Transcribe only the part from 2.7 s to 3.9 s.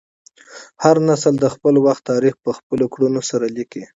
کړنو سره لیکي.